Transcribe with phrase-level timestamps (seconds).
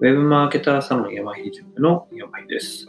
[0.00, 2.86] ェブマーケターサロン山秀塾の山秀です。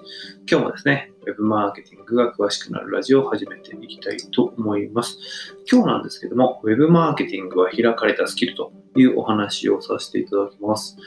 [0.48, 5.17] 今日もですね、ウェブマーケティングが詳しくなるラジオを始めていきたいと思います。
[5.72, 10.97] 今日なんですけども、ウェブマーケティングは開かれたスキルというお話をさせていただきます。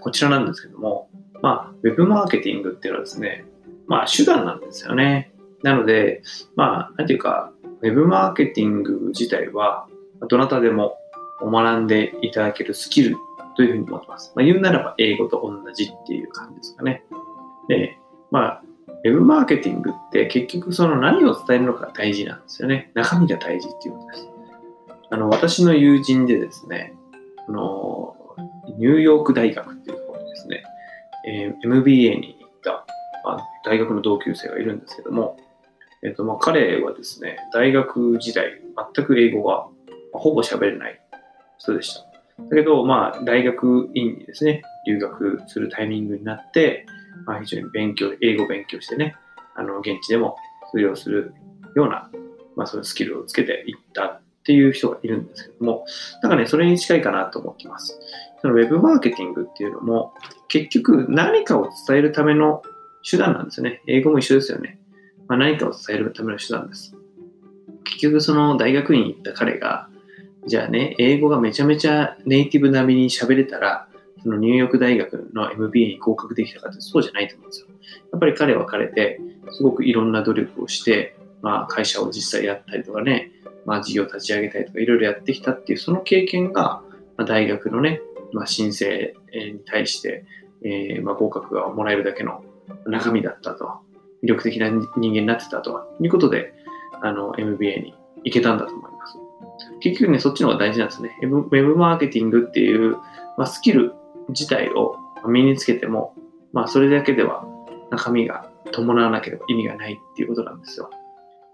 [0.00, 1.10] こちらなんですけども、
[1.42, 3.44] まあ、ウェブマーケティングっていうのはですね、
[3.88, 5.32] まあ、手段なんですよね。
[5.64, 6.22] なので、
[6.54, 9.88] まあ、なんていうか、ウェブマーケティング自体は、
[10.28, 10.96] どなたでも
[11.42, 13.16] 学んでいただけるスキル
[13.60, 14.32] というふうに思ってます。
[14.34, 17.04] まあ、言うならば英語と同じっていう感じですかね。
[17.68, 17.98] で、
[18.30, 18.62] まあ、
[19.04, 22.90] ウェブマーケティングって結局その何を伝えるのかが大事なんですよね。
[22.94, 24.28] 中身が大事っていうことです。
[25.10, 26.94] あの、私の友人でですね、
[27.46, 28.16] あの、
[28.78, 30.62] ニューヨーク大学っていうところですね、
[31.28, 32.86] えー、MBA に行った、
[33.24, 35.36] まあ、大学の同級生がいるんですけども、
[36.02, 38.62] えっ、ー、と、まあ、彼はですね、大学時代、
[38.94, 39.66] 全く英語が、
[40.14, 40.98] ほぼ喋れない
[41.58, 42.09] 人でした。
[42.48, 46.86] だけど、まあ、大学院にですね、留学するタイミングになって、
[47.26, 49.16] まあ、非常に勉強、英語勉強してね、
[49.54, 50.36] あの、現地でも
[50.72, 51.34] 通用する
[51.74, 52.10] ような、
[52.56, 55.84] まあ、そのスキルをつけていったっていう人がいるんですけども、
[56.22, 57.98] だかね、それに近いかなと思ってます。
[58.40, 60.14] そのウェブマーケティングっていうのも、
[60.48, 62.62] 結局何かを伝えるための
[63.08, 63.82] 手段なんですよね。
[63.86, 64.78] 英語も一緒ですよね。
[65.28, 66.96] まあ、何かを伝えるための手段です。
[67.84, 69.88] 結局その大学院に行った彼が、
[70.46, 73.88] じゃあね、英語がめちゃめちゃネイティブ並みに喋れたら、
[74.22, 77.66] そのニューヨーク大学の MBA に合格できたかってそうじゃないと思うんですよ。
[78.12, 79.20] やっぱり彼は彼で、
[79.52, 83.32] すごくいろんな努力をして、まあ会社を実際やったりとかね、
[83.64, 86.82] まあ事業立ち上げたりとかいろいろやってきたっていうその経験が、
[87.16, 88.00] まあ、大学のね、
[88.32, 90.24] まあ、申請に対して、
[90.62, 92.42] えー、まあ合格がもらえるだけの
[92.86, 93.80] 中身だったと、
[94.22, 96.52] 魅力的な人間になってたということで、
[97.02, 97.94] あの MBA に
[98.24, 99.29] 行けたんだと思います。
[99.80, 101.16] 結局ね、そっちの方が大事なんですね。
[101.22, 102.96] ウェブマーケティングっていう、
[103.36, 103.94] まあ、スキル
[104.28, 106.14] 自体を身につけても、
[106.52, 107.44] まあ、それだけでは
[107.90, 110.90] 中身が伴わなければ意味がないっていうことなんですよ。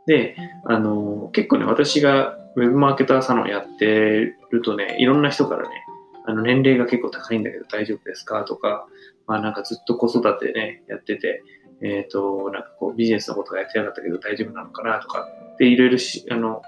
[0.06, 5.84] で、あの、結構ね、私がウェブマーケターサロンやってるとね、いろんな人からね、
[6.26, 8.86] あの、年齢が結構高いんだけど大丈夫ですかとか、
[9.26, 11.42] まあなんかずっと子育てね、やってて、
[11.82, 16.62] えっ、ー、と、なんかこうビジネスのことがやってなかったけど大丈夫なのかなとかっていろいろし、あの、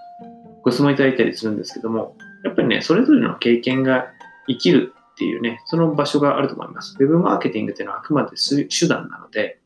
[0.63, 4.09] ご質問いただいたりするんですけども、やっぱりね、それぞれの経験が
[4.47, 6.97] 生きるっていうね、その場所があると思います。
[6.99, 8.31] ウェブマーケティングっていうのはあくまで
[8.69, 9.59] 手段なので、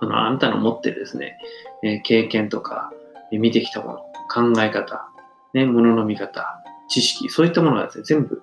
[0.00, 1.38] あのあなたの持ってるですね、
[1.82, 2.92] え経験とか、
[3.32, 3.98] え見てきたもの、
[4.54, 5.08] 考え方、
[5.54, 8.42] ね、物の見方、知識、そういったものがですね、全部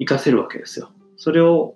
[0.00, 0.90] 活かせるわけですよ。
[1.16, 1.74] それを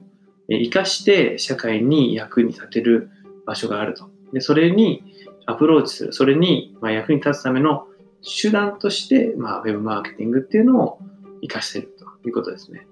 [0.50, 3.10] 活かして社会に役に立てる
[3.46, 4.10] 場所があると。
[4.32, 5.02] で、それに
[5.46, 7.86] アプローチする、それにま役に立つための
[8.28, 10.98] 手段として、まあ、ウェブマーケティングっていうのを
[11.40, 12.86] 活かしているということですね。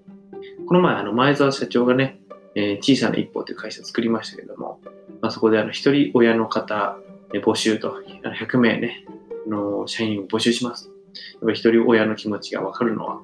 [0.67, 2.21] この前、あの前澤社長がね、
[2.55, 4.81] えー、小さな一歩という会社を作りましたけども、
[5.21, 6.99] まあ、そこであの一人親の方、
[7.35, 9.05] え募集と、100名ね、
[9.47, 10.91] の社員を募集します。
[11.35, 13.21] やっぱ一人親の気持ちがわかるのは、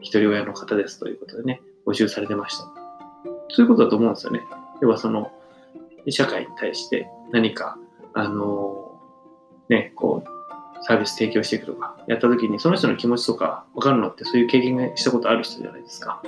[0.00, 2.64] 一人親の方ですということでね、募集されてました。
[3.48, 4.40] そういうことだと思うんですよね。
[4.82, 5.30] 要はその、
[6.08, 7.78] 社会に対して何か、
[8.12, 8.98] あの
[9.68, 10.13] ね、こう、
[10.86, 16.22] サービス提供していくとか、やった時にその人の気持ちとか分かるのってそういう経験がしたことある人じゃないですか。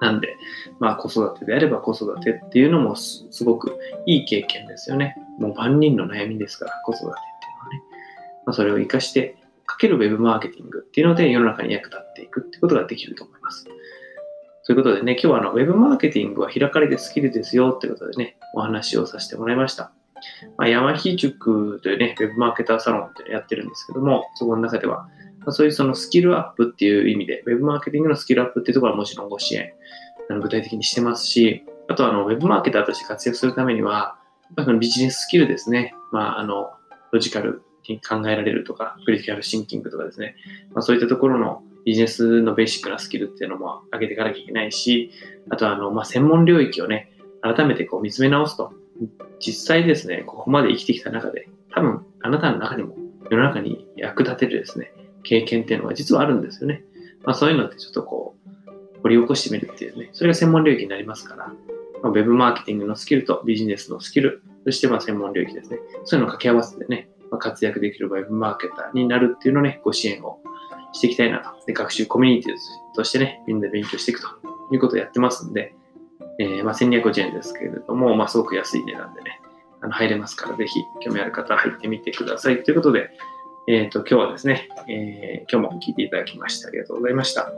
[0.00, 0.36] なんで、
[0.78, 5.16] まあ子育てであれば子育てっていうのもすごくいい経験ですよね。
[5.38, 7.82] もう万人の悩みですから、子育てっていうのはね。
[8.46, 9.36] まあ、それを活かして、
[9.66, 13.64] かけるウェブマーケティングっていうので世の中に役立っていくってことができると思います。
[14.66, 19.92] ということでね、今日はあのウェブマーケティングは開かれてスキルですよってことでね、お話をさせてもらいました。
[20.56, 25.08] まあ、山木塾というね、ウェブマーケターサロンっていうのやってるんですけども、そこの中では、
[25.44, 29.72] ま、そういうそのスキルアップっていう意味で、ウェブマーケティングのスキルアップっていうところはもちろんご支援、
[30.28, 34.16] あの具体的にしてますし、あとはあのウェブマーケターとして活躍するためには、
[34.56, 35.94] やっぱビジネススキルですね。
[36.12, 36.70] まあ、あの、
[37.12, 40.36] ロジカルに考えられるとか、クリティカルシンキングとかですね。
[40.72, 45.12] まあ、そういったところのビジネスのベーシックなスキルっていうのも上げていかなきゃいけないし、
[45.50, 47.12] あとあの、まあ、専門領域をね、
[47.42, 48.72] 改めてこう見つめ直すと。
[49.38, 52.96] 実際ですね、ここまで生きてきた中で、多分あなたの中にも
[53.30, 54.92] 世の中に役立てるですね、
[55.22, 56.82] 経験っていうのが実はあるんですよね。
[57.24, 61.46] まあそういうのってちょっとこう、掘り起こしてみるっていうね、それが専門領域になりますから、
[62.02, 65.78] まあ、ウェブマーケティングのスキルとビジネスのスキル、そしてまあ専門領域ですね。
[66.04, 70.40] そういうのを掛け合わせてね、まあ、活躍できるウェブマーケターになるっていうのをね、ご支援を
[70.92, 71.50] していきたいなと。
[71.66, 72.54] で学習コミュニティ
[72.94, 74.28] としてね、みんなで勉強していくと
[74.72, 75.74] いうことをやってますんで、
[76.40, 79.42] えー、まあ、1250円ですけれども、まあ、すごく安い値段でね、
[79.82, 82.62] あの入れますから、ぜひ興味ある方は入ってみてください。
[82.62, 83.10] ということで、
[83.68, 87.52] えっ、ー、と、今日はですね、えー、今日も聞いていただきましてありがとうございました。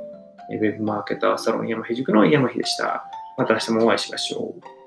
[0.50, 3.05] ウェブマーケターサロン山秀塾の山秀でした。
[3.38, 4.81] また明日もお会いしましょう。